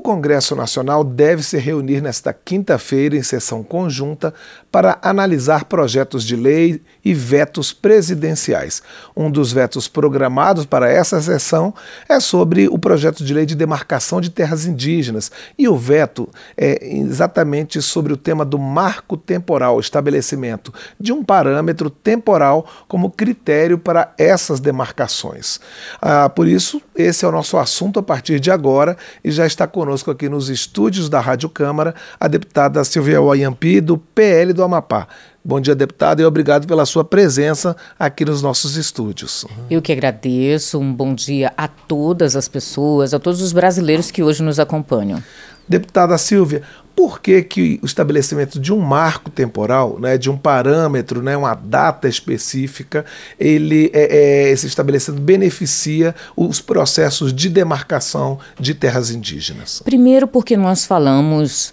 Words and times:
O 0.00 0.02
Congresso 0.02 0.56
Nacional 0.56 1.04
deve 1.04 1.42
se 1.42 1.58
reunir 1.58 2.00
nesta 2.00 2.32
quinta-feira 2.32 3.14
em 3.14 3.22
sessão 3.22 3.62
conjunta 3.62 4.32
para 4.72 4.98
analisar 5.02 5.66
projetos 5.66 6.24
de 6.24 6.36
lei 6.36 6.80
e 7.04 7.12
vetos 7.12 7.70
presidenciais. 7.70 8.82
Um 9.14 9.30
dos 9.30 9.52
vetos 9.52 9.88
programados 9.88 10.64
para 10.64 10.90
essa 10.90 11.20
sessão 11.20 11.74
é 12.08 12.18
sobre 12.18 12.66
o 12.66 12.78
projeto 12.78 13.22
de 13.22 13.34
lei 13.34 13.44
de 13.44 13.54
demarcação 13.54 14.22
de 14.22 14.30
terras 14.30 14.64
indígenas, 14.64 15.30
e 15.58 15.68
o 15.68 15.76
veto 15.76 16.30
é 16.56 16.96
exatamente 16.96 17.82
sobre 17.82 18.10
o 18.10 18.16
tema 18.16 18.42
do 18.42 18.58
marco 18.58 19.18
temporal, 19.18 19.78
estabelecimento 19.78 20.72
de 20.98 21.12
um 21.12 21.22
parâmetro 21.22 21.90
temporal 21.90 22.64
como 22.88 23.10
critério 23.10 23.76
para 23.76 24.14
essas 24.16 24.60
demarcações. 24.60 25.60
Ah, 26.00 26.30
por 26.30 26.48
isso, 26.48 26.80
esse 26.96 27.22
é 27.22 27.28
o 27.28 27.32
nosso 27.32 27.58
assunto 27.58 27.98
a 27.98 28.02
partir 28.02 28.40
de 28.40 28.50
agora 28.50 28.96
e 29.22 29.30
já 29.30 29.46
está 29.46 29.66
conosco 29.66 29.89
aqui 30.10 30.28
nos 30.28 30.48
estúdios 30.48 31.08
da 31.08 31.20
Rádio 31.20 31.48
Câmara 31.48 31.94
a 32.18 32.28
deputada 32.28 32.82
Silvia 32.84 33.20
Wayampi, 33.20 33.80
do 33.80 33.96
PL 33.96 34.52
do 34.52 34.62
Amapá. 34.62 35.08
Bom 35.42 35.58
dia, 35.58 35.74
deputado, 35.74 36.20
e 36.20 36.24
obrigado 36.24 36.66
pela 36.66 36.84
sua 36.84 37.02
presença 37.02 37.74
aqui 37.98 38.26
nos 38.26 38.42
nossos 38.42 38.76
estúdios. 38.76 39.46
Eu 39.70 39.80
que 39.80 39.90
agradeço. 39.90 40.78
Um 40.78 40.92
bom 40.92 41.14
dia 41.14 41.50
a 41.56 41.66
todas 41.66 42.36
as 42.36 42.46
pessoas, 42.46 43.14
a 43.14 43.18
todos 43.18 43.40
os 43.40 43.50
brasileiros 43.50 44.10
que 44.10 44.22
hoje 44.22 44.42
nos 44.42 44.60
acompanham. 44.60 45.22
Deputada 45.66 46.18
Silvia, 46.18 46.62
por 46.94 47.20
que, 47.20 47.40
que 47.42 47.80
o 47.82 47.86
estabelecimento 47.86 48.60
de 48.60 48.70
um 48.70 48.80
marco 48.80 49.30
temporal, 49.30 49.98
né, 49.98 50.18
de 50.18 50.28
um 50.28 50.36
parâmetro, 50.36 51.22
né, 51.22 51.34
uma 51.34 51.54
data 51.54 52.06
específica, 52.06 53.06
ele 53.38 53.90
é, 53.94 54.16
é, 54.16 54.50
esse 54.50 54.66
estabelecimento 54.66 55.22
beneficia 55.22 56.14
os 56.36 56.60
processos 56.60 57.32
de 57.32 57.48
demarcação 57.48 58.38
de 58.58 58.74
terras 58.74 59.10
indígenas? 59.10 59.80
Primeiro, 59.82 60.28
porque 60.28 60.54
nós 60.56 60.84
falamos 60.84 61.72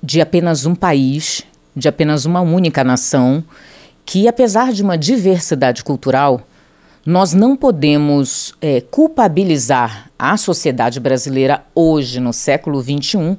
de 0.00 0.20
apenas 0.20 0.66
um 0.66 0.74
país, 0.74 1.42
de 1.76 1.88
apenas 1.88 2.24
uma 2.24 2.40
única 2.40 2.82
nação, 2.82 3.44
que 4.04 4.26
apesar 4.26 4.72
de 4.72 4.82
uma 4.82 4.96
diversidade 4.96 5.84
cultural, 5.84 6.40
nós 7.04 7.34
não 7.34 7.54
podemos 7.54 8.54
é, 8.60 8.80
culpabilizar 8.80 10.10
a 10.18 10.36
sociedade 10.36 10.98
brasileira 10.98 11.62
hoje, 11.74 12.18
no 12.18 12.32
século 12.32 12.82
XXI, 12.82 13.36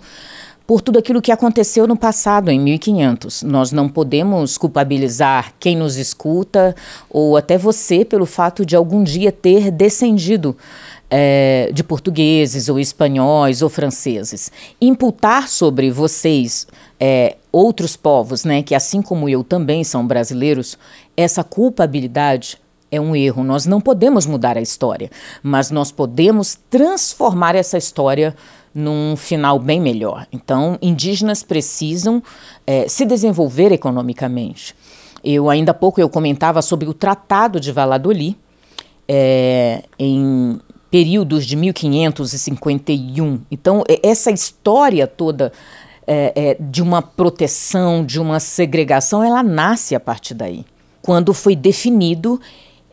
por 0.68 0.82
tudo 0.82 1.00
aquilo 1.00 1.22
que 1.22 1.32
aconteceu 1.32 1.88
no 1.88 1.96
passado, 1.96 2.50
em 2.50 2.60
1500. 2.60 3.44
Nós 3.44 3.72
não 3.72 3.88
podemos 3.88 4.58
culpabilizar 4.58 5.54
quem 5.60 5.78
nos 5.78 5.96
escuta 5.96 6.76
ou 7.10 7.38
até 7.38 7.58
você 7.58 8.04
pelo 8.04 8.26
fato 8.26 8.66
de 8.66 8.76
algum 8.76 9.02
dia 9.02 9.32
ter 9.32 9.72
descendido 9.72 10.56
é, 11.10 11.70
de 11.74 11.84
portugueses 11.84 12.70
ou 12.70 12.80
espanhóis 12.80 13.62
ou 13.62 13.70
franceses. 13.70 14.52
Imputar 14.80 15.48
sobre 15.48 15.90
vocês, 15.90 16.68
é, 17.00 17.38
outros 17.52 17.96
povos, 17.96 18.44
né, 18.44 18.62
que 18.62 18.76
assim 18.76 19.02
como 19.02 19.30
eu 19.30 19.44
também 19.44 19.84
são 19.84 20.06
brasileiros, 20.06 20.78
essa 21.16 21.44
culpabilidade 21.44 22.58
é 22.92 23.00
um 23.00 23.16
erro. 23.16 23.44
Nós 23.44 23.66
não 23.66 23.82
podemos 23.82 24.26
mudar 24.26 24.58
a 24.58 24.62
história, 24.62 25.10
mas 25.44 25.72
nós 25.72 25.92
podemos 25.92 26.58
transformar 26.70 27.56
essa 27.56 27.78
história 27.78 28.36
num 28.74 29.16
final 29.16 29.58
bem 29.58 29.82
melhor. 29.82 30.28
Então, 30.32 30.78
indígenas 30.82 31.42
precisam 31.42 32.22
é, 32.66 32.88
se 32.88 33.06
desenvolver 33.06 33.72
economicamente. 33.72 34.76
Eu 35.24 35.50
ainda 35.50 35.72
há 35.72 35.74
pouco 35.74 36.00
eu 36.00 36.08
comentava 36.08 36.62
sobre 36.62 36.88
o 36.88 36.94
Tratado 36.94 37.60
de 37.60 37.72
Valladolid 37.72 38.38
é, 39.08 39.84
em 39.98 40.60
períodos 40.90 41.46
de 41.46 41.56
1551. 41.56 43.42
Então, 43.52 43.84
essa 44.02 44.32
história 44.32 45.06
toda 45.08 45.52
é, 46.06 46.32
é, 46.36 46.58
de 46.60 46.82
uma 46.82 47.02
proteção, 47.02 48.06
de 48.06 48.20
uma 48.20 48.40
segregação, 48.40 49.24
ela 49.24 49.44
nasce 49.44 49.94
a 49.96 50.00
partir 50.00 50.34
daí. 50.34 50.66
Quando 51.02 51.34
foi 51.34 51.56
definido 51.56 52.40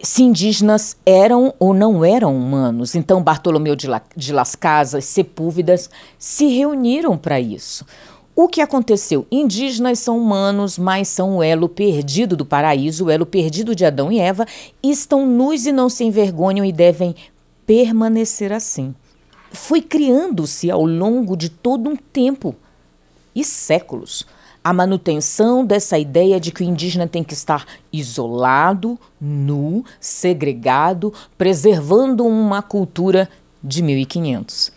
se 0.03 0.23
indígenas 0.23 0.97
eram 1.07 1.55
ou 1.59 1.73
não 1.73 2.05
eram 2.05 2.37
humanos. 2.37 2.95
Então, 2.95 3.23
Bartolomeu 3.23 3.75
de, 3.75 3.87
La, 3.87 4.03
de 4.15 4.33
Las 4.33 4.55
Casas, 4.55 5.05
Sepúlvedas 5.07 5.89
se 6.19 6.47
reuniram 6.47 7.17
para 7.17 7.41
isso. 7.41 7.87
O 8.37 8.49
que 8.49 8.61
aconteceu? 8.61 9.27
Indígenas 9.31 10.01
são 10.01 10.19
humanos, 10.19 10.77
mas 10.77 11.07
são 11.09 11.37
o 11.37 11.43
elo 11.43 11.69
perdido 11.69 12.37
do 12.37 12.45
paraíso, 12.45 13.05
o 13.07 13.11
elo 13.11 13.25
perdido 13.25 13.75
de 13.75 13.85
Adão 13.85 14.11
e 14.11 14.19
Eva, 14.19 14.45
estão 14.83 15.25
nus 15.25 15.67
e 15.67 15.73
não 15.73 15.89
se 15.89 16.05
envergonham 16.05 16.65
e 16.65 16.73
devem 16.73 17.15
permanecer 17.67 18.53
assim. 18.53 18.95
Foi 19.53 19.81
criando-se 19.81 20.71
ao 20.71 20.85
longo 20.85 21.37
de 21.37 21.49
todo 21.49 21.89
um 21.89 21.97
tempo 21.97 22.55
e 23.35 23.45
séculos 23.45 24.27
a 24.65 24.73
manutenção 24.73 25.63
dessa 25.63 25.99
ideia 25.99 26.41
de 26.41 26.51
que 26.51 26.63
o 26.63 26.65
indígena 26.65 27.07
tem 27.07 27.23
que 27.23 27.35
estar 27.35 27.67
isolado, 27.93 28.99
nu, 29.21 29.85
segregado, 30.01 31.13
preservando 31.37 32.25
uma 32.25 32.63
cultura 32.63 33.29
de 33.63 33.83
1500. 33.83 34.73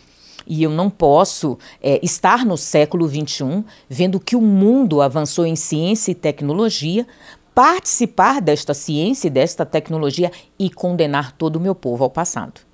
E 0.46 0.62
eu 0.62 0.70
não 0.70 0.90
posso 0.90 1.58
é, 1.82 2.00
estar 2.04 2.46
no 2.46 2.58
século 2.58 3.08
XXI 3.08 3.64
vendo 3.90 4.20
que 4.20 4.36
o 4.36 4.42
mundo 4.42 5.02
avançou 5.02 5.46
em 5.46 5.56
ciência 5.56 6.12
e 6.12 6.16
tecnologia, 6.16 7.08
participar 7.56 8.42
desta 8.42 8.74
ciência 8.74 9.28
e 9.28 9.32
desta 9.32 9.66
tecnologia 9.66 10.32
e 10.60 10.70
condenar 10.70 11.32
todo 11.32 11.56
o 11.56 11.62
meu 11.62 11.74
povo 11.74 12.04
ao 12.04 12.10
passado. 12.10 12.67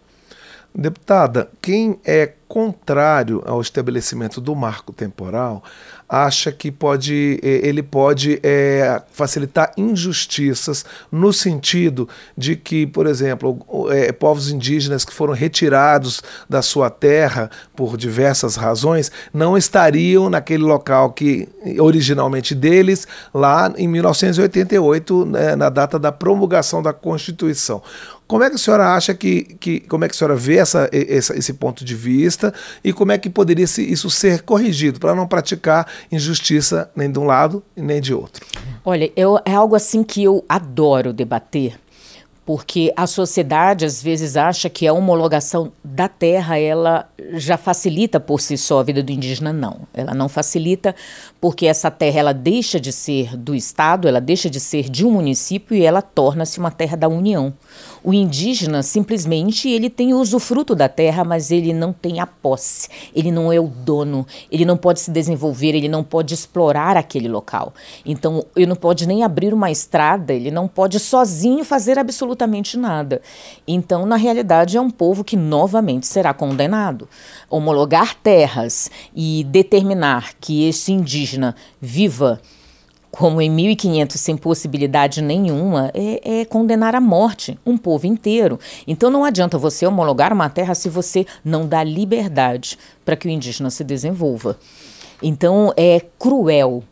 Deputada, 0.76 1.50
quem 1.62 2.00
é 2.04 2.34
contrário 2.48 3.44
ao 3.46 3.62
estabelecimento 3.62 4.42
do 4.42 4.56
marco 4.56 4.92
temporal 4.94 5.64
acha 6.08 6.52
que 6.52 6.72
pode, 6.72 7.40
ele 7.42 7.82
pode 7.82 8.40
é, 8.44 9.02
facilitar 9.12 9.72
injustiças 9.76 10.86
no 11.12 11.34
sentido 11.34 12.08
de 12.38 12.56
que, 12.56 12.86
por 12.86 13.08
exemplo, 13.08 13.58
é, 13.90 14.12
povos 14.12 14.52
indígenas 14.52 15.04
que 15.04 15.14
foram 15.14 15.34
retirados 15.34 16.22
da 16.48 16.62
sua 16.62 16.92
terra 16.92 17.50
por 17.76 17.98
diversas 17.98 18.56
razões 18.56 19.12
não 19.34 19.58
estariam 19.58 20.30
naquele 20.30 20.64
local 20.64 21.12
que 21.12 21.50
originalmente 21.80 22.54
deles 22.54 23.08
lá 23.34 23.74
em 23.76 23.88
1988, 23.88 25.26
né, 25.26 25.56
na 25.56 25.70
data 25.70 25.98
da 25.98 26.12
promulgação 26.12 26.84
da 26.84 26.94
Constituição. 26.94 27.82
Como 28.28 28.44
é 28.44 28.50
que 28.50 28.56
a 28.56 28.58
senhora 28.58 28.94
acha 28.94 29.14
que, 29.14 29.44
que 29.60 29.80
como 29.82 30.06
é 30.06 30.08
que 30.08 30.16
a 30.16 30.18
senhora 30.18 30.36
vê 30.36 30.58
essa, 30.58 30.90
essa, 30.92 31.38
esse 31.38 31.54
ponto 31.54 31.84
de 31.84 31.94
vista 31.94 32.54
e 32.84 32.94
como 32.94 33.12
é 33.12 33.18
que 33.18 33.30
poderia 33.30 33.66
isso 33.66 34.10
ser 34.10 34.42
corrigido 34.42 35.00
para 35.00 35.14
não 35.14 35.28
praticar 35.28 35.88
injustiça 36.12 36.90
nem 36.96 37.12
de 37.12 37.20
um 37.20 37.26
lado 37.26 37.64
nem 37.76 38.02
de 38.02 38.14
outro? 38.14 38.46
Olha, 38.86 39.12
eu, 39.16 39.40
é 39.46 39.54
algo 39.54 39.76
assim 39.76 40.04
que 40.04 40.24
eu 40.24 40.44
adoro 40.48 41.14
debater, 41.14 41.80
porque 42.46 42.92
a 42.96 43.08
sociedade 43.08 43.86
às 43.86 44.02
vezes 44.02 44.36
acha 44.36 44.70
que 44.70 44.86
a 44.86 44.94
homologação 44.94 45.72
da 45.84 46.08
terra 46.08 46.60
ela 46.60 47.10
já 47.34 47.58
facilita 47.58 48.20
por 48.20 48.42
si 48.42 48.58
só 48.58 48.80
a 48.80 48.84
vida 48.84 49.02
do 49.02 49.12
indígena 49.12 49.54
não 49.54 49.82
ela 49.94 50.14
não 50.14 50.28
facilita 50.28 50.94
porque 51.40 51.66
essa 51.66 51.90
terra 51.90 52.20
ela 52.20 52.34
deixa 52.34 52.80
de 52.80 52.92
ser 52.92 53.38
do 53.38 53.56
estado 53.56 54.08
ela 54.08 54.20
deixa 54.20 54.50
de 54.50 54.60
ser 54.60 54.90
de 54.90 55.06
um 55.06 55.12
município 55.12 55.76
e 55.76 55.86
ela 55.86 56.02
torna-se 56.02 56.60
uma 56.60 56.72
terra 56.72 56.98
da 56.98 57.08
União 57.08 57.54
o 58.04 58.14
indígena 58.14 58.84
simplesmente 58.84 59.70
ele 59.70 59.90
tem 59.90 60.14
o 60.14 60.20
usufruto 60.20 60.76
da 60.76 60.90
terra 60.90 61.24
mas 61.24 61.52
ele 61.52 61.74
não 61.74 61.94
tem 61.94 62.20
a 62.20 62.28
posse 62.28 62.90
ele 63.16 63.32
não 63.32 63.52
é 63.52 63.60
o 63.60 63.68
dono 63.68 64.26
ele 64.52 64.66
não 64.66 64.78
pode 64.78 65.00
se 65.00 65.12
desenvolver 65.12 65.76
ele 65.76 65.88
não 65.88 66.04
pode 66.04 66.34
explorar 66.34 66.98
aquele 66.98 67.28
local 67.28 67.74
então 68.06 68.46
ele 68.56 68.66
não 68.66 68.76
pode 68.76 69.08
nem 69.08 69.24
abrir 69.24 69.54
uma 69.54 69.72
estrada 69.72 70.34
ele 70.34 70.52
não 70.52 70.68
pode 70.68 71.00
sozinho 71.00 71.64
fazer 71.64 72.00
absolutamente 72.00 72.78
nada. 72.78 73.22
Então, 73.68 74.06
na 74.06 74.16
realidade, 74.16 74.78
é 74.78 74.82
um 74.82 74.90
povo 74.90 75.24
que 75.24 75.36
novamente 75.36 76.08
será 76.08 76.34
condenado. 76.34 77.08
Homologar 77.50 78.16
terras 78.16 78.90
e 79.16 79.44
determinar 79.46 80.34
que 80.40 80.68
esse 80.68 80.92
indígena 80.92 81.56
viva 81.80 82.42
como 83.16 83.40
em 83.40 83.50
1500 83.50 84.20
sem 84.20 84.36
possibilidade 84.36 85.22
nenhuma, 85.22 85.92
é, 85.94 86.42
é, 86.42 86.46
condenar 86.46 86.96
à 86.96 87.00
morte 87.00 87.60
um 87.64 87.78
povo 87.78 88.08
inteiro. 88.08 88.60
Então 88.88 89.12
não 89.12 89.24
adianta 89.24 89.56
você 89.56 89.86
homologar 89.86 90.34
uma 90.34 90.50
terra 90.50 90.74
se 90.74 90.90
você 90.90 91.24
não 91.46 91.68
dá 91.68 91.84
liberdade 91.84 92.76
para 93.06 93.16
que 93.16 93.28
o 93.28 93.30
indígena 93.30 93.70
se 93.70 93.84
desenvolva. 93.84 94.58
Então 95.22 95.72
é 95.78 96.02
cruel, 96.18 96.84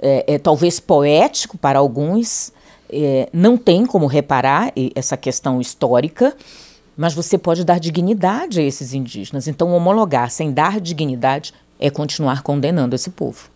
é, 0.00 0.24
é 0.26 0.38
talvez 0.38 0.80
poético 0.80 1.58
para 1.58 1.78
alguns, 1.78 2.54
é, 2.88 3.28
não 3.30 3.58
tem 3.58 3.84
como 3.84 4.06
reparar 4.06 4.72
essa 4.94 5.14
questão 5.14 5.60
histórica, 5.60 6.34
mas 6.96 7.12
você 7.12 7.36
pode 7.36 7.64
dar 7.64 7.78
dignidade 7.78 8.60
a 8.60 8.62
esses 8.62 8.94
indígenas. 8.94 9.46
Então, 9.46 9.72
homologar 9.72 10.30
sem 10.30 10.50
dar 10.50 10.80
dignidade 10.80 11.52
é 11.78 11.90
continuar 11.90 12.42
condenando 12.42 12.94
esse 12.96 13.10
povo. 13.10 13.50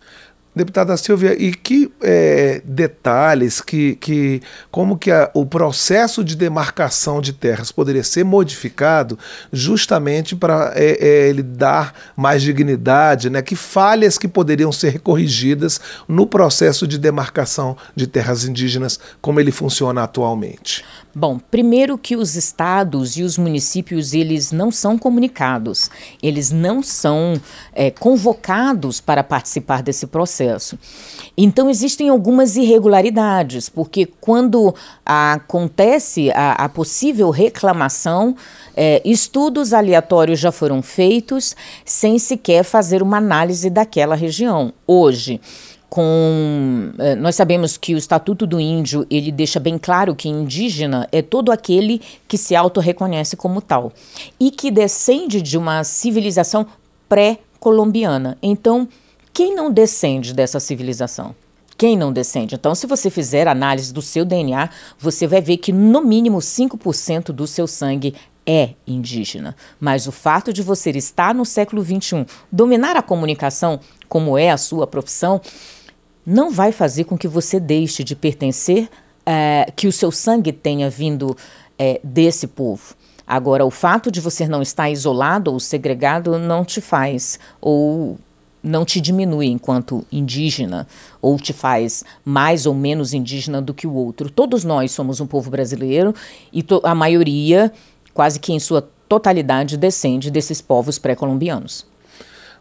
Deputada 0.55 0.97
Silvia, 0.97 1.41
e 1.41 1.55
que 1.55 1.93
é, 2.03 2.61
detalhes, 2.65 3.61
que, 3.61 3.95
que 3.97 4.43
como 4.69 4.99
que 4.99 5.11
a, 5.13 5.31
o 5.33 5.47
processo 5.47 6.25
de 6.25 6.35
demarcação 6.35 7.21
de 7.21 7.33
terras 7.33 7.71
poderia 7.71 8.03
ser 8.03 8.25
modificado 8.25 9.17
justamente 9.53 10.35
para 10.35 10.73
é, 10.75 10.99
é, 11.01 11.29
ele 11.29 11.43
dar 11.43 11.95
mais 12.17 12.43
dignidade, 12.43 13.31
né? 13.31 13.43
que 13.43 13.55
falhas 13.55 14.19
que 14.19 14.27
poderiam 14.27 14.73
ser 14.73 14.99
corrigidas 14.99 15.81
no 16.09 16.27
processo 16.27 16.85
de 16.85 16.99
demarcação 16.99 17.77
de 17.95 18.09
terras 18.09 18.45
indígenas, 18.45 18.99
como 19.21 19.39
ele 19.39 19.53
funciona 19.53 20.03
atualmente? 20.03 20.85
Bom, 21.13 21.41
primeiro 21.51 21.99
que 21.99 22.15
os 22.15 22.37
estados 22.37 23.17
e 23.17 23.25
os 23.25 23.37
municípios 23.37 24.15
eles 24.15 24.53
não 24.53 24.71
são 24.71 24.97
comunicados, 24.97 25.91
eles 26.23 26.53
não 26.53 26.85
são 26.85 27.35
é, 27.73 27.91
convocados 27.91 29.01
para 29.01 29.25
participar 29.25 29.83
desse 29.83 30.07
processo. 30.07 30.79
Então 31.37 31.69
existem 31.69 32.09
algumas 32.09 32.57
irregularidades, 32.57 33.69
porque 33.69 34.07
quando 34.21 34.73
acontece 35.05 36.31
a, 36.31 36.53
a 36.53 36.69
possível 36.69 37.31
reclamação, 37.31 38.37
é, 38.77 39.03
estudos 39.05 39.73
aleatórios 39.73 40.39
já 40.39 40.53
foram 40.53 40.81
feitos 40.81 41.57
sem 41.85 42.21
sequer 42.21 42.63
fazer 42.63 43.03
uma 43.03 43.17
análise 43.17 43.69
daquela 43.69 44.15
região. 44.15 44.73
Hoje 44.87 45.41
com 45.91 46.93
eh, 46.99 47.17
nós 47.17 47.35
sabemos 47.35 47.77
que 47.77 47.95
o 47.95 47.99
Estatuto 47.99 48.47
do 48.47 48.61
Índio 48.61 49.05
ele 49.11 49.33
deixa 49.33 49.59
bem 49.59 49.77
claro 49.77 50.15
que 50.15 50.29
indígena 50.29 51.09
é 51.11 51.21
todo 51.21 51.51
aquele 51.51 52.01
que 52.29 52.39
se 52.39 52.55
auto-reconhece 52.55 53.37
como 53.37 53.61
tal 53.61 53.93
e 54.39 54.53
que 54.53 54.71
descende 54.71 55.43
de 55.43 55.59
uma 55.59 55.83
civilização 55.83 56.65
pré-colombiana. 57.09 58.39
Então, 58.41 58.89
quem 59.35 59.53
não 59.53 59.71
descende 59.71 60.33
dessa 60.33 60.61
civilização? 60.61 61.35
Quem 61.77 61.97
não 61.97 62.13
descende? 62.13 62.55
Então, 62.55 62.75
se 62.75 62.87
você 62.87 63.11
fizer 63.11 63.49
análise 63.49 63.93
do 63.93 64.03
seu 64.03 64.25
DNA, 64.25 64.69
você 64.99 65.27
vai 65.27 65.41
ver 65.41 65.57
que 65.57 65.73
no 65.73 66.03
mínimo 66.03 66.39
5% 66.39 67.33
do 67.33 67.47
seu 67.47 67.67
sangue 67.67 68.15
é 68.47 68.71
indígena. 68.87 69.57
Mas 69.79 70.07
o 70.07 70.13
fato 70.13 70.53
de 70.53 70.63
você 70.63 70.91
estar 70.91 71.35
no 71.35 71.45
século 71.45 71.83
XXI, 71.85 72.27
dominar 72.51 72.97
a 72.97 73.03
comunicação, 73.03 73.81
como 74.09 74.37
é 74.37 74.51
a 74.51 74.57
sua 74.57 74.87
profissão, 74.87 75.41
não 76.25 76.51
vai 76.51 76.73
fazer 76.73 77.05
com 77.05 77.17
que 77.17 77.29
você 77.29 77.59
deixe 77.59 78.05
de 78.05 78.15
pertencer, 78.15 78.89
é, 79.25 79.73
que 79.75 79.87
o 79.87 79.93
seu 79.93 80.11
sangue 80.11 80.53
tenha 80.53 80.91
vindo 80.91 81.37
é, 81.79 82.01
desse 82.03 82.47
povo. 82.47 82.95
Agora, 83.27 83.65
o 83.65 83.71
fato 83.71 84.11
de 84.11 84.21
você 84.21 84.49
não 84.49 84.61
estar 84.61 84.91
isolado 84.91 85.53
ou 85.53 85.61
segregado 85.61 86.39
não 86.39 86.65
te 86.65 86.81
faz, 86.81 87.39
ou 87.61 88.19
não 88.63 88.85
te 88.85 89.01
diminui 89.01 89.47
enquanto 89.47 90.05
indígena, 90.11 90.87
ou 91.23 91.39
te 91.39 91.53
faz 91.53 92.05
mais 92.25 92.67
ou 92.67 92.75
menos 92.75 93.15
indígena 93.15 93.63
do 93.63 93.73
que 93.73 93.87
o 93.87 93.95
outro. 93.95 94.31
Todos 94.31 94.65
nós 94.65 94.91
somos 94.93 95.21
um 95.21 95.27
povo 95.27 95.51
brasileiro 95.51 96.15
e 96.53 96.65
a 96.83 96.95
maioria, 96.95 97.73
quase 98.13 98.39
que 98.39 98.53
em 98.53 98.59
sua 98.59 98.87
totalidade, 99.09 99.77
descende 99.77 100.31
desses 100.31 100.61
povos 100.61 100.99
pré-colombianos. 100.99 101.87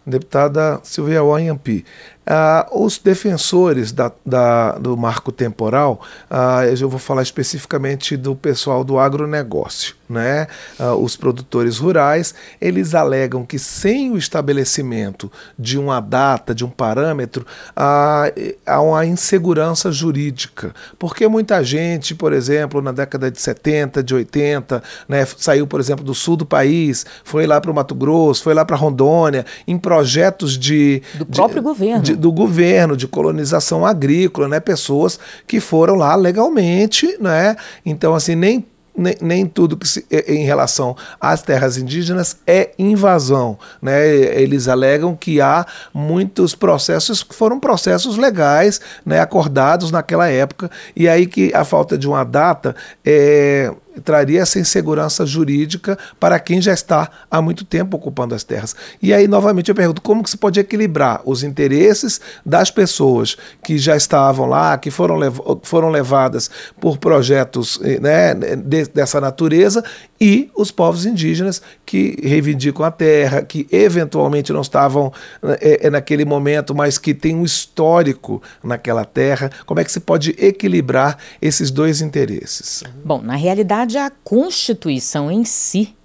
Deputada 0.06 0.80
Silvia 0.84 1.24
Wanhampi, 1.24 1.86
ah, 2.32 2.68
os 2.72 3.00
defensores 3.00 3.92
da, 3.92 4.12
da, 4.24 4.74
do 4.74 4.96
marco 4.96 5.32
temporal, 5.32 6.00
ah, 6.30 6.62
eu 6.64 6.88
vou 6.88 7.00
falar 7.00 7.24
especificamente 7.24 8.16
do 8.16 8.36
pessoal 8.36 8.84
do 8.84 9.00
agronegócio, 9.00 9.96
né? 10.08 10.46
Ah, 10.78 10.94
os 10.94 11.18
produtores 11.18 11.80
rurais, 11.80 12.36
eles 12.62 12.94
alegam 12.94 13.44
que 13.44 13.58
sem 13.58 14.12
o 14.12 14.18
estabelecimento 14.18 15.32
de 15.58 15.80
uma 15.80 16.00
data, 16.00 16.54
de 16.54 16.64
um 16.64 16.70
parâmetro, 16.70 17.48
há 17.76 18.32
uma 18.80 19.04
insegurança 19.08 19.92
jurídica. 19.92 20.72
Porque 21.00 21.28
muita 21.28 21.64
gente, 21.64 22.14
por 22.14 22.32
exemplo, 22.32 22.80
na 22.80 22.92
década 22.92 23.32
de 23.32 23.42
70, 23.42 24.04
de 24.04 24.14
80, 24.14 24.84
né, 25.08 25.26
saiu, 25.26 25.66
por 25.66 25.80
exemplo, 25.80 26.06
do 26.06 26.14
sul 26.14 26.36
do 26.36 26.46
país, 26.46 27.08
foi 27.24 27.48
lá 27.48 27.60
para 27.60 27.72
o 27.72 27.74
Mato 27.74 27.96
Grosso, 27.96 28.44
foi 28.44 28.54
lá 28.54 28.64
para 28.64 28.76
Rondônia, 28.76 29.48
em 29.68 29.80
projetos 29.80 30.56
de. 30.56 31.02
Do 31.16 31.26
próprio 31.26 31.62
de, 31.62 31.68
governo. 31.68 32.04
De, 32.04 32.19
do 32.20 32.32
governo, 32.32 32.96
de 32.96 33.08
colonização 33.08 33.86
agrícola, 33.86 34.48
né? 34.48 34.60
Pessoas 34.60 35.20
que 35.48 35.60
foram 35.60 35.96
lá 35.96 36.16
legalmente, 36.16 37.18
né? 37.20 37.56
Então, 37.86 38.14
assim, 38.14 38.36
nem 38.36 38.66
nem, 39.00 39.16
nem, 39.22 39.46
tudo 39.46 39.78
que 39.78 39.88
se, 39.88 40.06
em 40.28 40.44
relação 40.44 40.96
às 41.22 41.42
terras 41.42 41.78
indígenas 41.78 42.38
é 42.46 42.72
invasão. 42.78 43.58
Né? 43.82 44.08
Eles 44.10 44.68
alegam 44.68 45.16
que 45.16 45.40
há 45.40 45.66
muitos 45.94 46.54
processos 46.54 47.24
que 47.24 47.34
foram 47.34 47.60
processos 47.60 48.18
legais, 48.18 48.82
né, 49.06 49.22
acordados 49.22 49.90
naquela 49.90 50.28
época, 50.28 50.70
e 50.96 51.08
aí 51.08 51.26
que 51.26 51.54
a 51.56 51.64
falta 51.64 51.98
de 51.98 52.08
uma 52.08 52.26
data 52.26 52.76
é, 53.06 53.74
traria 54.00 54.42
essa 54.42 54.60
insegurança 54.60 55.26
jurídica 55.26 55.98
para 56.20 56.40
quem 56.40 56.62
já 56.62 56.74
está 56.74 57.10
há 57.30 57.42
muito 57.42 57.66
tempo 57.66 57.98
ocupando 57.98 58.36
as 58.36 58.44
terras. 58.44 58.76
E 59.02 59.14
aí, 59.14 59.28
novamente, 59.28 59.70
eu 59.70 59.76
pergunto, 59.76 60.02
como 60.02 60.24
que 60.24 60.30
se 60.30 60.38
pode 60.38 60.60
equilibrar 60.60 61.22
os 61.26 61.44
interesses 61.44 62.20
das 62.46 62.72
pessoas 62.72 63.38
que 63.64 63.78
já 63.78 63.96
estavam 63.96 64.46
lá, 64.46 64.78
que 64.78 64.92
foram, 64.92 65.16
lev 65.16 65.38
foram 65.64 65.90
levadas 65.90 66.50
por 66.80 66.98
projetos 66.98 67.80
eh, 67.84 68.00
né, 68.00 68.34
de, 68.34 68.86
dessa 68.86 69.20
natureza, 69.20 69.84
e 70.20 70.52
os 70.56 70.70
povos 70.70 71.06
indígenas 71.06 71.62
que 71.86 72.18
reivindicam 72.22 72.86
a 72.86 72.92
terra, 72.92 73.42
que 73.42 73.66
eventualmente 73.72 74.52
não 74.52 74.62
estavam 74.62 75.14
é, 75.62 75.90
naquele 75.90 76.26
momento, 76.26 76.76
mas 76.76 76.98
que 76.98 77.14
têm 77.14 77.36
um 77.36 77.46
histórico 77.46 78.42
naquela 78.62 79.06
terra. 79.06 79.50
Como 79.66 79.80
é 79.80 79.84
que 79.84 79.92
se 79.92 80.00
pode 80.00 80.36
equilibrar 80.38 81.18
esses 81.42 81.72
dois 81.72 82.02
interesses? 82.02 82.84
Bom, 83.04 83.22
na 83.22 83.36
realidade, 83.36 83.98
a 83.98 84.12
Constituição 84.24 85.32
em 85.32 85.46
si, 85.46 85.96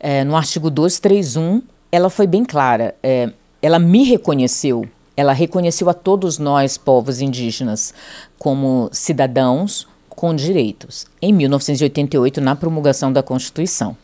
é, 0.00 0.24
no 0.24 0.34
artigo 0.34 0.68
231, 0.68 1.62
ela 1.92 2.10
foi 2.10 2.26
bem 2.26 2.44
clara. 2.44 2.94
É, 3.02 3.30
ela 3.62 3.78
me 3.78 4.02
reconheceu, 4.02 4.86
ela 5.16 5.32
reconheceu 5.32 5.88
a 5.88 5.94
todos 5.94 6.38
nós, 6.38 6.76
povos 6.76 7.20
indígenas, 7.20 7.94
como 8.36 8.90
cidadãos 8.92 9.86
com 10.14 10.34
direitos, 10.34 11.06
em 11.20 11.32
1988, 11.32 12.40
na 12.40 12.56
promulgação 12.56 13.12
da 13.12 13.22
Constituição. 13.22 13.96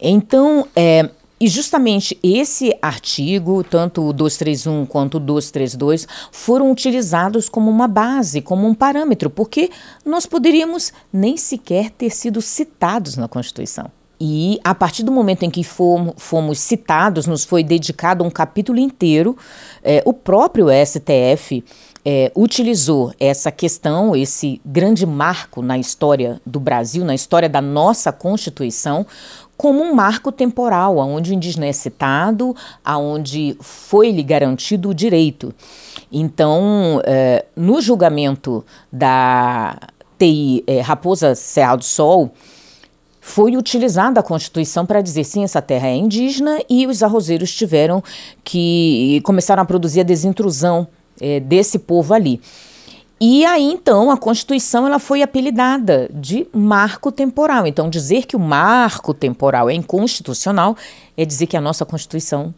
Então, 0.00 0.66
é, 0.74 1.10
e 1.40 1.48
justamente 1.48 2.18
esse 2.22 2.76
artigo, 2.82 3.64
tanto 3.64 4.06
o 4.06 4.12
231 4.12 4.84
quanto 4.84 5.16
o 5.16 5.20
232, 5.20 6.06
foram 6.30 6.70
utilizados 6.70 7.48
como 7.48 7.70
uma 7.70 7.88
base, 7.88 8.42
como 8.42 8.66
um 8.66 8.74
parâmetro, 8.74 9.30
porque 9.30 9.70
nós 10.04 10.26
poderíamos 10.26 10.92
nem 11.10 11.38
sequer 11.38 11.90
ter 11.90 12.10
sido 12.10 12.42
citados 12.42 13.16
na 13.16 13.26
Constituição. 13.26 13.90
E 14.20 14.60
a 14.62 14.74
partir 14.74 15.02
do 15.02 15.10
momento 15.10 15.44
em 15.44 15.50
que 15.50 15.64
fomos, 15.64 16.12
fomos 16.18 16.58
citados, 16.58 17.26
nos 17.26 17.42
foi 17.42 17.64
dedicado 17.64 18.22
um 18.22 18.28
capítulo 18.28 18.78
inteiro, 18.78 19.34
é, 19.82 20.02
o 20.04 20.12
próprio 20.12 20.66
STF 20.68 21.64
é, 22.04 22.32
utilizou 22.34 23.12
essa 23.18 23.50
questão, 23.50 24.16
esse 24.16 24.60
grande 24.64 25.04
marco 25.04 25.62
na 25.62 25.78
história 25.78 26.40
do 26.46 26.58
Brasil, 26.58 27.04
na 27.04 27.14
história 27.14 27.48
da 27.48 27.60
nossa 27.60 28.10
Constituição, 28.12 29.06
como 29.56 29.82
um 29.82 29.94
marco 29.94 30.32
temporal, 30.32 30.96
onde 30.96 31.32
o 31.32 31.34
indígena 31.34 31.66
é 31.66 31.72
citado, 31.72 32.56
aonde 32.82 33.56
foi-lhe 33.60 34.22
garantido 34.22 34.88
o 34.88 34.94
direito. 34.94 35.54
Então, 36.10 37.02
é, 37.04 37.44
no 37.54 37.80
julgamento 37.80 38.64
da 38.90 39.78
TI 40.18 40.64
é, 40.66 40.80
Raposa 40.80 41.34
Serra 41.34 41.76
do 41.76 41.84
Sol, 41.84 42.32
foi 43.20 43.54
utilizada 43.54 44.20
a 44.20 44.22
Constituição 44.22 44.86
para 44.86 45.02
dizer 45.02 45.24
sim, 45.24 45.44
essa 45.44 45.60
terra 45.60 45.88
é 45.88 45.94
indígena 45.94 46.58
e 46.68 46.86
os 46.86 47.02
arrozeiros 47.02 47.54
tiveram 47.54 48.02
que 48.42 49.20
começaram 49.24 49.62
a 49.62 49.66
produzir 49.66 50.00
a 50.00 50.04
desintrusão 50.04 50.88
é, 51.20 51.40
desse 51.40 51.78
povo 51.78 52.14
ali. 52.14 52.40
E 53.20 53.44
aí 53.44 53.64
então 53.64 54.10
a 54.10 54.16
Constituição 54.16 54.86
ela 54.86 54.98
foi 54.98 55.22
apelidada 55.22 56.08
de 56.12 56.46
marco 56.52 57.12
temporal. 57.12 57.66
Então 57.66 57.90
dizer 57.90 58.24
que 58.26 58.34
o 58.34 58.40
marco 58.40 59.12
temporal 59.12 59.68
é 59.68 59.74
inconstitucional 59.74 60.76
é 61.16 61.24
dizer 61.24 61.46
que 61.46 61.56
a 61.56 61.60
nossa 61.60 61.84
Constituição. 61.84 62.54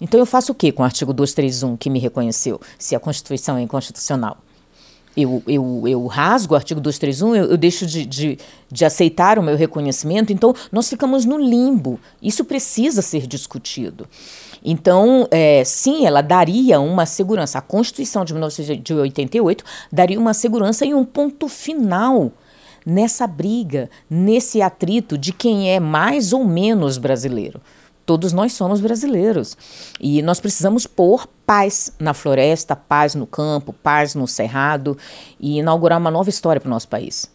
Então 0.00 0.20
eu 0.20 0.26
faço 0.26 0.52
o 0.52 0.54
que 0.54 0.70
com 0.70 0.82
o 0.82 0.84
artigo 0.84 1.12
231 1.12 1.76
que 1.76 1.90
me 1.90 1.98
reconheceu, 1.98 2.60
se 2.78 2.94
a 2.94 3.00
Constituição 3.00 3.56
é 3.56 3.62
inconstitucional? 3.62 4.38
eu, 5.16 5.42
eu, 5.46 5.82
eu 5.88 6.06
rasgo 6.06 6.52
o 6.52 6.56
artigo 6.56 6.80
231, 6.80 7.34
eu, 7.34 7.44
eu 7.46 7.56
deixo 7.56 7.86
de, 7.86 8.04
de, 8.04 8.38
de 8.70 8.84
aceitar 8.84 9.38
o 9.38 9.42
meu 9.42 9.56
reconhecimento, 9.56 10.32
então 10.32 10.54
nós 10.70 10.88
ficamos 10.88 11.24
no 11.24 11.38
limbo. 11.38 11.98
Isso 12.20 12.44
precisa 12.44 13.00
ser 13.00 13.26
discutido. 13.26 14.06
Então, 14.64 15.26
é, 15.30 15.62
sim, 15.64 16.06
ela 16.06 16.22
daria 16.22 16.80
uma 16.80 17.06
segurança. 17.06 17.58
A 17.58 17.62
Constituição 17.62 18.24
de 18.24 18.32
1988 18.32 19.64
daria 19.92 20.18
uma 20.18 20.34
segurança 20.34 20.84
e 20.84 20.94
um 20.94 21.04
ponto 21.04 21.48
final 21.48 22.32
nessa 22.84 23.26
briga, 23.26 23.90
nesse 24.08 24.62
atrito 24.62 25.18
de 25.18 25.32
quem 25.32 25.70
é 25.70 25.80
mais 25.80 26.32
ou 26.32 26.44
menos 26.44 26.98
brasileiro. 26.98 27.60
Todos 28.06 28.32
nós 28.32 28.52
somos 28.52 28.80
brasileiros. 28.80 29.56
E 30.00 30.22
nós 30.22 30.38
precisamos 30.38 30.86
pôr 30.86 31.26
paz 31.44 31.92
na 31.98 32.14
floresta, 32.14 32.76
paz 32.76 33.16
no 33.16 33.26
campo, 33.26 33.72
paz 33.72 34.14
no 34.14 34.28
cerrado 34.28 34.96
e 35.40 35.58
inaugurar 35.58 35.98
uma 35.98 36.10
nova 36.10 36.30
história 36.30 36.60
para 36.60 36.68
o 36.68 36.70
nosso 36.70 36.88
país. 36.88 37.28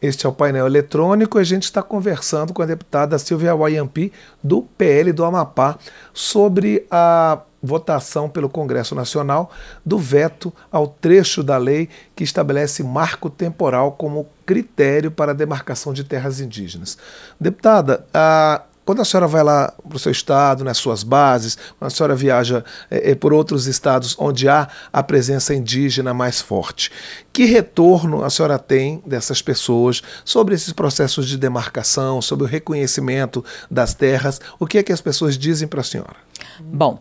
Este 0.00 0.26
é 0.26 0.28
o 0.28 0.32
painel 0.32 0.66
eletrônico. 0.66 1.38
A 1.38 1.44
gente 1.44 1.64
está 1.64 1.82
conversando 1.82 2.52
com 2.52 2.62
a 2.62 2.66
deputada 2.66 3.18
Silvia 3.18 3.54
Wayampi, 3.54 4.12
do 4.42 4.62
PL 4.62 5.12
do 5.12 5.24
Amapá, 5.24 5.76
sobre 6.12 6.86
a 6.90 7.40
votação 7.60 8.28
pelo 8.28 8.48
Congresso 8.48 8.94
Nacional 8.94 9.50
do 9.84 9.98
veto 9.98 10.52
ao 10.70 10.86
trecho 10.86 11.42
da 11.42 11.56
lei 11.56 11.88
que 12.14 12.22
estabelece 12.22 12.84
marco 12.84 13.28
temporal 13.28 13.92
como 13.92 14.28
critério 14.46 15.10
para 15.10 15.32
a 15.32 15.34
demarcação 15.34 15.92
de 15.92 16.04
terras 16.04 16.40
indígenas. 16.40 16.96
Deputada, 17.40 18.06
a, 18.14 18.62
quando 18.88 19.02
a 19.02 19.04
senhora 19.04 19.26
vai 19.26 19.44
lá 19.44 19.70
para 19.86 19.96
o 19.96 19.98
seu 19.98 20.10
estado, 20.10 20.64
nas 20.64 20.78
suas 20.78 21.02
bases, 21.02 21.58
quando 21.78 21.88
a 21.88 21.94
senhora 21.94 22.16
viaja 22.16 22.64
é, 22.88 23.14
por 23.14 23.34
outros 23.34 23.66
estados 23.66 24.16
onde 24.18 24.48
há 24.48 24.66
a 24.90 25.02
presença 25.02 25.54
indígena 25.54 26.14
mais 26.14 26.40
forte, 26.40 26.90
que 27.30 27.44
retorno 27.44 28.24
a 28.24 28.30
senhora 28.30 28.58
tem 28.58 29.02
dessas 29.04 29.42
pessoas 29.42 30.02
sobre 30.24 30.54
esses 30.54 30.72
processos 30.72 31.28
de 31.28 31.36
demarcação, 31.36 32.22
sobre 32.22 32.46
o 32.46 32.48
reconhecimento 32.48 33.44
das 33.70 33.92
terras? 33.92 34.40
O 34.58 34.66
que 34.66 34.78
é 34.78 34.82
que 34.82 34.90
as 34.90 35.02
pessoas 35.02 35.36
dizem 35.36 35.68
para 35.68 35.82
a 35.82 35.84
senhora? 35.84 36.16
Bom, 36.58 36.98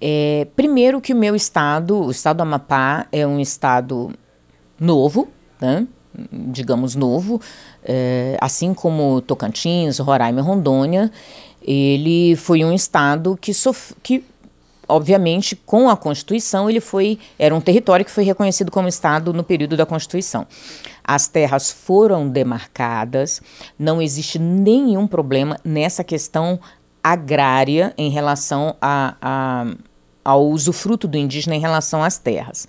é, 0.00 0.48
primeiro 0.56 1.00
que 1.00 1.12
o 1.12 1.16
meu 1.16 1.36
estado, 1.36 2.00
o 2.00 2.10
estado 2.10 2.38
do 2.38 2.42
Amapá, 2.42 3.06
é 3.12 3.24
um 3.24 3.38
estado 3.38 4.10
novo, 4.76 5.28
né? 5.60 5.86
Digamos, 6.30 6.94
novo, 6.94 7.40
é, 7.84 8.36
assim 8.40 8.74
como 8.74 9.20
Tocantins, 9.20 9.98
Roraima 9.98 10.40
e 10.40 10.42
Rondônia, 10.42 11.10
ele 11.62 12.36
foi 12.36 12.64
um 12.64 12.72
estado 12.72 13.38
que, 13.40 13.52
que 14.02 14.24
obviamente, 14.88 15.54
com 15.54 15.88
a 15.88 15.96
Constituição, 15.96 16.68
ele 16.68 16.80
foi 16.80 17.18
era 17.38 17.54
um 17.54 17.60
território 17.60 18.04
que 18.04 18.10
foi 18.10 18.24
reconhecido 18.24 18.70
como 18.70 18.88
estado 18.88 19.32
no 19.32 19.44
período 19.44 19.76
da 19.76 19.84
Constituição. 19.84 20.46
As 21.04 21.28
terras 21.28 21.70
foram 21.70 22.28
demarcadas, 22.28 23.40
não 23.78 24.00
existe 24.00 24.38
nenhum 24.38 25.06
problema 25.06 25.58
nessa 25.64 26.02
questão 26.02 26.58
agrária 27.02 27.94
em 27.96 28.10
relação 28.10 28.76
a, 28.80 29.14
a, 29.20 29.66
ao 30.24 30.46
usufruto 30.48 31.06
do 31.06 31.16
indígena 31.16 31.54
em 31.54 31.60
relação 31.60 32.02
às 32.02 32.18
terras. 32.18 32.66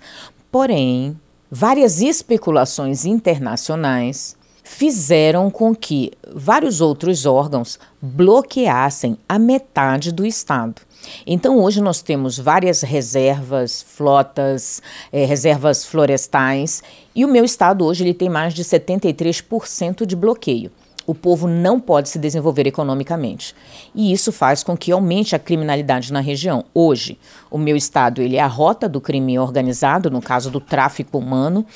Porém, 0.50 1.18
Várias 1.52 2.00
especulações 2.00 3.04
internacionais 3.04 4.36
fizeram 4.62 5.50
com 5.50 5.74
que 5.74 6.12
vários 6.32 6.80
outros 6.80 7.26
órgãos 7.26 7.76
bloqueassem 8.00 9.18
a 9.28 9.36
metade 9.36 10.12
do 10.12 10.24
Estado. 10.24 10.80
Então, 11.26 11.58
hoje 11.58 11.80
nós 11.80 12.02
temos 12.02 12.38
várias 12.38 12.82
reservas, 12.82 13.82
flotas, 13.82 14.80
eh, 15.12 15.24
reservas 15.24 15.84
florestais, 15.84 16.84
e 17.16 17.24
o 17.24 17.28
meu 17.28 17.44
estado 17.44 17.84
hoje 17.84 18.04
ele 18.04 18.14
tem 18.14 18.28
mais 18.28 18.54
de 18.54 18.62
73% 18.62 20.06
de 20.06 20.14
bloqueio 20.14 20.70
o 21.10 21.14
povo 21.14 21.48
não 21.48 21.80
pode 21.80 22.08
se 22.08 22.20
desenvolver 22.20 22.68
economicamente. 22.68 23.52
E 23.92 24.12
isso 24.12 24.30
faz 24.30 24.62
com 24.62 24.76
que 24.76 24.92
aumente 24.92 25.34
a 25.34 25.40
criminalidade 25.40 26.12
na 26.12 26.20
região. 26.20 26.64
Hoje, 26.72 27.18
o 27.50 27.58
meu 27.58 27.76
estado 27.76 28.22
ele 28.22 28.36
é 28.36 28.40
a 28.40 28.46
rota 28.46 28.88
do 28.88 29.00
crime 29.00 29.36
organizado, 29.36 30.08
no 30.08 30.22
caso 30.22 30.50
do 30.50 30.60
tráfico 30.60 31.18
humano. 31.18 31.66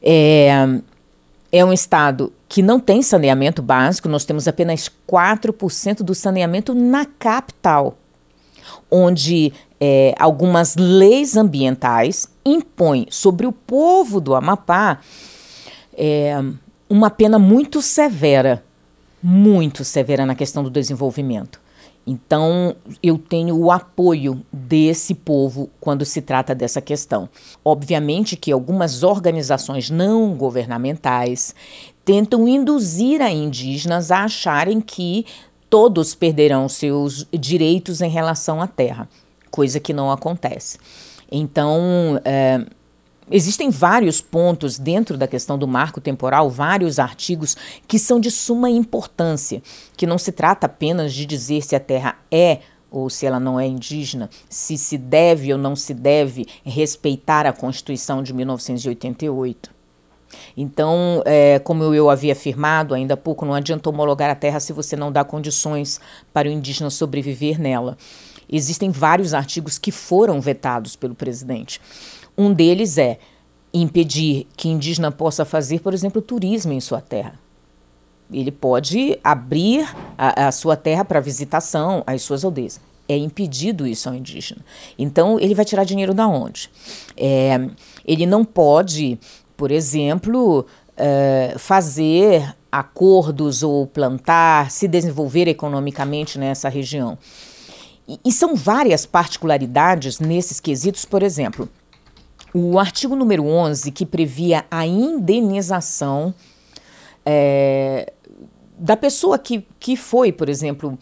É, 0.00 0.68
é 1.50 1.64
um 1.64 1.72
estado 1.72 2.32
que 2.48 2.62
não 2.62 2.78
tem 2.78 3.02
saneamento 3.02 3.60
básico, 3.60 4.08
nós 4.08 4.24
temos 4.24 4.46
apenas 4.46 4.88
4% 5.10 6.04
do 6.04 6.14
saneamento 6.14 6.74
na 6.74 7.04
capital, 7.04 7.96
onde 8.88 9.52
é, 9.80 10.14
algumas 10.16 10.76
leis 10.76 11.36
ambientais 11.36 12.28
impõem 12.46 13.08
sobre 13.10 13.48
o 13.48 13.52
povo 13.52 14.20
do 14.20 14.32
Amapá. 14.36 15.00
É, 15.96 16.40
uma 16.88 17.10
pena 17.10 17.38
muito 17.38 17.80
severa, 17.80 18.62
muito 19.22 19.84
severa 19.84 20.26
na 20.26 20.34
questão 20.34 20.62
do 20.62 20.70
desenvolvimento. 20.70 21.60
Então, 22.06 22.76
eu 23.02 23.16
tenho 23.16 23.56
o 23.56 23.70
apoio 23.70 24.44
desse 24.52 25.14
povo 25.14 25.70
quando 25.80 26.04
se 26.04 26.20
trata 26.20 26.54
dessa 26.54 26.80
questão. 26.80 27.28
Obviamente 27.64 28.36
que 28.36 28.52
algumas 28.52 29.02
organizações 29.02 29.88
não 29.88 30.34
governamentais 30.34 31.54
tentam 32.04 32.46
induzir 32.46 33.22
a 33.22 33.30
indígenas 33.30 34.10
a 34.10 34.24
acharem 34.24 34.82
que 34.82 35.24
todos 35.70 36.14
perderão 36.14 36.68
seus 36.68 37.26
direitos 37.32 38.02
em 38.02 38.10
relação 38.10 38.60
à 38.60 38.66
terra, 38.66 39.08
coisa 39.50 39.80
que 39.80 39.94
não 39.94 40.12
acontece. 40.12 40.78
Então, 41.32 42.20
é, 42.24 42.64
Existem 43.30 43.70
vários 43.70 44.20
pontos 44.20 44.78
dentro 44.78 45.16
da 45.16 45.26
questão 45.26 45.58
do 45.58 45.66
marco 45.66 46.00
temporal, 46.00 46.50
vários 46.50 46.98
artigos 46.98 47.56
que 47.88 47.98
são 47.98 48.20
de 48.20 48.30
suma 48.30 48.68
importância, 48.68 49.62
que 49.96 50.06
não 50.06 50.18
se 50.18 50.30
trata 50.30 50.66
apenas 50.66 51.14
de 51.14 51.24
dizer 51.24 51.62
se 51.62 51.74
a 51.74 51.80
terra 51.80 52.16
é 52.30 52.60
ou 52.90 53.10
se 53.10 53.26
ela 53.26 53.40
não 53.40 53.58
é 53.58 53.66
indígena, 53.66 54.30
se 54.48 54.78
se 54.78 54.96
deve 54.96 55.52
ou 55.52 55.58
não 55.58 55.74
se 55.74 55.92
deve 55.92 56.46
respeitar 56.64 57.44
a 57.46 57.52
Constituição 57.52 58.22
de 58.22 58.32
1988. 58.32 59.74
Então, 60.56 61.22
é, 61.24 61.58
como 61.58 61.82
eu 61.94 62.10
havia 62.10 62.32
afirmado 62.32 62.94
ainda 62.94 63.14
há 63.14 63.16
pouco, 63.16 63.44
não 63.44 63.54
adianta 63.54 63.88
homologar 63.88 64.30
a 64.30 64.34
terra 64.34 64.60
se 64.60 64.72
você 64.72 64.96
não 64.96 65.10
dá 65.10 65.24
condições 65.24 66.00
para 66.32 66.48
o 66.48 66.52
indígena 66.52 66.90
sobreviver 66.90 67.60
nela. 67.60 67.96
Existem 68.48 68.90
vários 68.90 69.34
artigos 69.34 69.78
que 69.78 69.90
foram 69.90 70.40
vetados 70.40 70.94
pelo 70.94 71.14
presidente. 71.14 71.80
Um 72.36 72.52
deles 72.52 72.98
é 72.98 73.18
impedir 73.72 74.46
que 74.56 74.68
indígena 74.68 75.10
possa 75.10 75.44
fazer, 75.44 75.80
por 75.80 75.92
exemplo, 75.92 76.22
turismo 76.22 76.72
em 76.72 76.80
sua 76.80 77.00
terra. 77.00 77.34
Ele 78.32 78.50
pode 78.50 79.18
abrir 79.22 79.86
a, 80.16 80.48
a 80.48 80.52
sua 80.52 80.76
terra 80.76 81.04
para 81.04 81.20
visitação 81.20 82.02
às 82.06 82.22
suas 82.22 82.44
aldeias. 82.44 82.80
É 83.08 83.16
impedido 83.16 83.86
isso 83.86 84.08
ao 84.08 84.14
indígena. 84.14 84.64
Então, 84.98 85.38
ele 85.38 85.54
vai 85.54 85.64
tirar 85.64 85.84
dinheiro 85.84 86.14
da 86.14 86.26
onde? 86.26 86.70
É, 87.16 87.68
ele 88.04 88.24
não 88.24 88.44
pode, 88.44 89.18
por 89.56 89.70
exemplo, 89.70 90.64
é, 90.96 91.54
fazer 91.58 92.54
acordos 92.72 93.62
ou 93.62 93.86
plantar, 93.86 94.70
se 94.70 94.88
desenvolver 94.88 95.46
economicamente 95.46 96.38
nessa 96.38 96.68
região. 96.68 97.18
E, 98.08 98.18
e 98.24 98.32
são 98.32 98.56
várias 98.56 99.04
particularidades 99.04 100.18
nesses 100.18 100.58
quesitos, 100.58 101.04
por 101.04 101.22
exemplo. 101.22 101.68
O 102.56 102.78
artigo 102.78 103.16
número 103.16 103.44
11, 103.44 103.90
que 103.90 104.06
previa 104.06 104.64
a 104.70 104.86
indenização 104.86 106.32
é, 107.26 108.12
da 108.78 108.96
pessoa 108.96 109.36
que, 109.40 109.66
que 109.80 109.96
foi, 109.96 110.30
por 110.30 110.48
exemplo, 110.48 110.96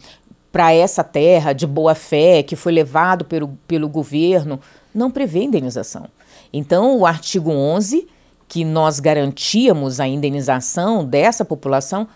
para 0.51 0.73
essa 0.73 1.03
terra 1.03 1.53
de 1.53 1.67
boa 1.67 1.93
fé, 1.93 2.41
que 2.41 2.55
foi 2.55 2.71
levado 2.71 3.23
pelo, 3.23 3.49
pelo 3.67 3.87
governo, 3.87 4.59
não 4.95 5.11
prevê 5.11 5.43
indenização. 5.43 6.07
Então, 6.51 6.97
o 6.97 7.05
artigo 7.05 7.51
11, 7.51 8.07
que 8.47 8.65
nós 8.65 8.99
garantíamos 8.99 9.99
a 9.99 10.07
indenização 10.07 11.05
dessa 11.05 11.45
população, 11.45 12.07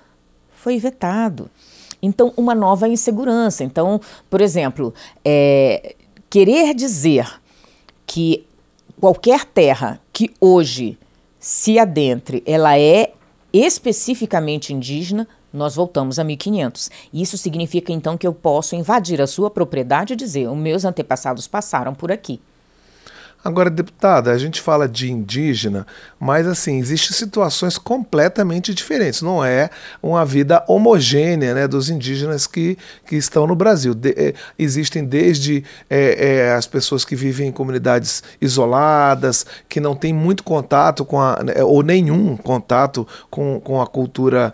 foi 0.49 0.79
vetado. 0.79 1.47
Então, 2.01 2.33
uma 2.35 2.55
nova 2.55 2.87
insegurança. 2.87 3.63
Então, 3.63 4.01
por 4.31 4.41
exemplo, 4.41 4.93
é, 5.23 5.95
querer 6.27 6.73
dizer 6.73 7.39
que 8.05 8.47
qualquer 8.99 9.45
terra 9.45 9.99
que 10.11 10.31
hoje 10.39 10.97
se 11.39 11.79
adentre, 11.79 12.43
ela 12.45 12.77
é 12.77 13.13
especificamente 13.53 14.73
indígena, 14.73 15.27
nós 15.53 15.75
voltamos 15.75 16.19
a 16.19 16.23
1500. 16.23 16.89
Isso 17.13 17.37
significa 17.37 17.93
então 17.93 18.17
que 18.17 18.27
eu 18.27 18.33
posso 18.33 18.75
invadir 18.75 19.21
a 19.21 19.27
sua 19.27 19.49
propriedade 19.49 20.13
e 20.13 20.15
dizer: 20.15 20.47
os 20.47 20.57
meus 20.57 20.83
antepassados 20.83 21.47
passaram 21.47 21.93
por 21.93 22.11
aqui. 22.11 22.39
Agora, 23.43 23.69
deputada, 23.69 24.31
a 24.31 24.37
gente 24.37 24.59
fala 24.59 24.89
de 24.89 25.09
indígena, 25.09 25.87
mas 26.19 26.47
assim, 26.47 26.79
existem 26.79 27.15
situações 27.15 27.77
completamente 27.77 28.73
diferentes. 28.73 29.21
Não 29.21 29.45
é 29.45 29.69
uma 30.03 30.25
vida 30.25 30.63
homogênea 30.67 31.53
né, 31.53 31.67
dos 31.67 31.89
indígenas 31.89 32.47
que, 32.47 32.77
que 33.05 33.15
estão 33.15 33.47
no 33.47 33.55
Brasil. 33.55 33.93
De, 33.93 34.09
é, 34.17 34.33
existem 34.57 35.05
desde 35.05 35.63
é, 35.89 36.47
é, 36.47 36.53
as 36.53 36.67
pessoas 36.67 37.05
que 37.05 37.15
vivem 37.15 37.47
em 37.47 37.51
comunidades 37.51 38.23
isoladas, 38.41 39.45
que 39.69 39.79
não 39.79 39.95
têm 39.95 40.11
muito 40.11 40.43
contato 40.43 41.05
com 41.05 41.21
a, 41.21 41.41
né, 41.41 41.63
ou 41.63 41.83
nenhum 41.83 42.35
contato 42.35 43.07
com, 43.29 43.61
com 43.61 43.81
a 43.81 43.87
cultura 43.87 44.53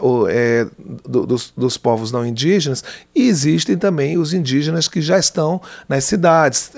ou, 0.00 0.26
do, 1.06 1.26
dos, 1.26 1.52
dos 1.56 1.76
povos 1.76 2.10
não 2.10 2.26
indígenas, 2.26 2.82
e 3.14 3.28
existem 3.28 3.76
também 3.76 4.18
os 4.18 4.32
indígenas 4.32 4.88
que 4.88 5.00
já 5.00 5.18
estão 5.18 5.60
nas 5.88 6.04
cidades 6.04 6.72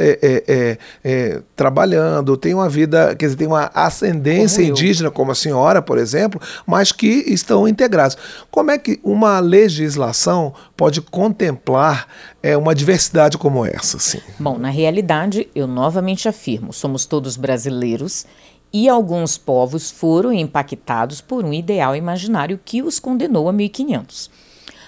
trabalhando, 1.56 2.36
têm 2.36 2.54
uma 2.54 2.68
vida, 2.68 3.14
quer 3.14 3.26
dizer, 3.26 3.36
tem 3.36 3.46
uma 3.46 3.70
ascendência 3.74 4.62
indígena, 4.62 5.10
como 5.10 5.32
a 5.32 5.34
senhora, 5.34 5.80
por 5.80 5.98
exemplo, 5.98 6.40
mas 6.66 6.92
que 6.92 7.24
estão 7.26 7.68
integrados. 7.68 8.16
Como 8.50 8.70
é 8.70 8.78
que 8.78 8.98
uma 9.04 9.38
legislação 9.40 10.52
pode 10.76 11.00
contemplar 11.00 12.08
é, 12.42 12.56
uma 12.56 12.74
diversidade 12.74 13.38
como 13.38 13.64
essa? 13.64 13.96
Assim? 13.96 14.20
Bom, 14.38 14.58
na 14.58 14.70
realidade, 14.70 15.48
eu 15.54 15.66
novamente 15.66 16.28
afirmo, 16.28 16.72
somos 16.72 17.06
todos 17.06 17.36
brasileiros 17.36 18.26
e 18.72 18.88
alguns 18.88 19.38
povos 19.38 19.90
foram 19.90 20.32
impactados 20.32 21.20
por 21.20 21.44
um 21.44 21.52
ideal 21.52 21.94
imaginário 21.94 22.58
que 22.62 22.82
os 22.82 22.98
condenou 22.98 23.48
a 23.48 23.52
1500. 23.52 24.28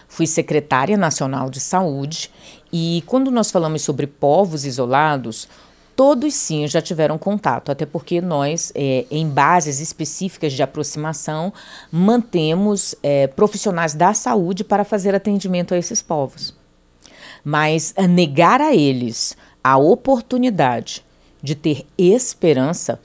Fui 0.08 0.26
secretária 0.26 0.96
nacional 0.96 1.48
de 1.48 1.60
saúde 1.60 2.30
e 2.72 3.04
quando 3.06 3.30
nós 3.30 3.50
falamos 3.50 3.82
sobre 3.82 4.06
povos 4.08 4.64
isolados, 4.64 5.48
todos 5.96 6.34
sim 6.34 6.68
já 6.68 6.82
tiveram 6.82 7.16
contato, 7.16 7.72
até 7.72 7.86
porque 7.86 8.20
nós, 8.20 8.70
é, 8.74 9.06
em 9.10 9.26
bases 9.26 9.80
específicas 9.80 10.52
de 10.52 10.62
aproximação, 10.62 11.52
mantemos 11.90 12.94
é, 13.02 13.26
profissionais 13.26 13.94
da 13.94 14.12
saúde 14.12 14.62
para 14.62 14.84
fazer 14.84 15.14
atendimento 15.14 15.72
a 15.72 15.78
esses 15.78 16.02
povos. 16.02 16.54
Mas 17.42 17.94
negar 18.10 18.60
a 18.60 18.74
eles 18.74 19.36
a 19.64 19.78
oportunidade 19.78 21.02
de 21.42 21.54
ter 21.54 21.86
esperança 21.96 23.00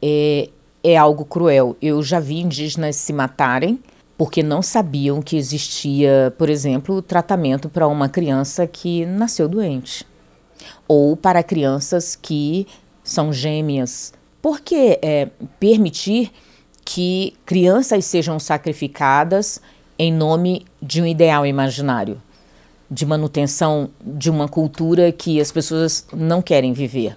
é, 0.00 0.48
é 0.82 0.96
algo 0.96 1.24
cruel. 1.24 1.76
Eu 1.82 2.02
já 2.02 2.18
vi 2.18 2.40
indígenas 2.40 2.96
se 2.96 3.12
matarem 3.12 3.78
porque 4.16 4.42
não 4.42 4.62
sabiam 4.62 5.20
que 5.20 5.36
existia, 5.36 6.32
por 6.38 6.48
exemplo, 6.48 7.02
tratamento 7.02 7.68
para 7.68 7.86
uma 7.88 8.08
criança 8.08 8.66
que 8.66 9.04
nasceu 9.04 9.48
doente 9.48 10.06
ou 10.86 11.16
para 11.16 11.42
crianças 11.42 12.16
que 12.16 12.66
são 13.02 13.32
gêmeas. 13.32 14.12
Por 14.40 14.60
que 14.60 14.98
é, 15.02 15.28
permitir 15.58 16.30
que 16.84 17.34
crianças 17.46 18.04
sejam 18.04 18.38
sacrificadas 18.38 19.60
em 19.98 20.12
nome 20.12 20.66
de 20.80 21.00
um 21.00 21.06
ideal 21.06 21.46
imaginário, 21.46 22.20
de 22.90 23.06
manutenção 23.06 23.90
de 24.04 24.30
uma 24.30 24.48
cultura 24.48 25.12
que 25.12 25.40
as 25.40 25.52
pessoas 25.52 26.06
não 26.12 26.42
querem 26.42 26.72
viver? 26.72 27.16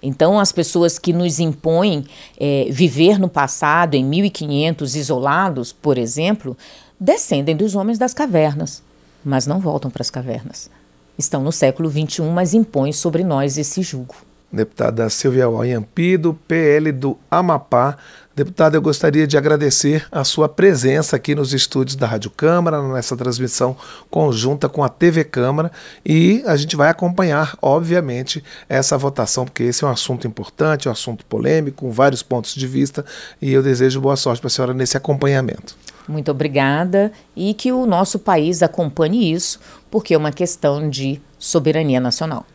Então, 0.00 0.38
as 0.38 0.52
pessoas 0.52 0.96
que 0.96 1.12
nos 1.12 1.40
impõem 1.40 2.04
é, 2.38 2.68
viver 2.70 3.18
no 3.18 3.28
passado, 3.28 3.94
em 3.94 4.04
1500, 4.04 4.94
isolados, 4.94 5.72
por 5.72 5.98
exemplo, 5.98 6.56
descendem 7.00 7.56
dos 7.56 7.74
homens 7.74 7.98
das 7.98 8.14
cavernas, 8.14 8.82
mas 9.24 9.44
não 9.44 9.58
voltam 9.58 9.90
para 9.90 10.02
as 10.02 10.10
cavernas 10.10 10.70
estão 11.18 11.42
no 11.42 11.50
século 11.50 11.90
XXI, 11.90 12.22
mas 12.22 12.54
impõem 12.54 12.92
sobre 12.92 13.24
nós 13.24 13.58
esse 13.58 13.82
julgo. 13.82 14.14
Deputada 14.50 15.10
Silvia 15.10 15.46
Oiampido, 15.46 16.38
PL 16.48 16.90
do 16.90 17.18
Amapá. 17.30 17.98
Deputada, 18.34 18.76
eu 18.76 18.80
gostaria 18.80 19.26
de 19.26 19.36
agradecer 19.36 20.06
a 20.10 20.24
sua 20.24 20.48
presença 20.48 21.16
aqui 21.16 21.34
nos 21.34 21.52
estúdios 21.52 21.96
da 21.96 22.06
Rádio 22.06 22.30
Câmara, 22.30 22.80
nessa 22.80 23.16
transmissão 23.16 23.76
conjunta 24.08 24.68
com 24.68 24.82
a 24.82 24.88
TV 24.88 25.24
Câmara, 25.24 25.72
e 26.06 26.42
a 26.46 26.56
gente 26.56 26.76
vai 26.76 26.88
acompanhar, 26.88 27.58
obviamente, 27.60 28.42
essa 28.68 28.96
votação, 28.96 29.44
porque 29.44 29.64
esse 29.64 29.82
é 29.82 29.86
um 29.88 29.90
assunto 29.90 30.26
importante, 30.26 30.88
um 30.88 30.92
assunto 30.92 31.26
polêmico, 31.26 31.78
com 31.78 31.90
vários 31.90 32.22
pontos 32.22 32.54
de 32.54 32.66
vista, 32.66 33.04
e 33.42 33.52
eu 33.52 33.62
desejo 33.62 34.00
boa 34.00 34.16
sorte 34.16 34.40
para 34.40 34.46
a 34.46 34.50
senhora 34.50 34.72
nesse 34.72 34.96
acompanhamento. 34.96 35.76
Muito 36.08 36.30
obrigada 36.30 37.12
e 37.36 37.52
que 37.52 37.70
o 37.70 37.86
nosso 37.86 38.18
país 38.18 38.62
acompanhe 38.62 39.30
isso, 39.32 39.60
porque 39.90 40.14
é 40.14 40.18
uma 40.18 40.32
questão 40.32 40.88
de 40.88 41.20
soberania 41.38 42.00
nacional. 42.00 42.46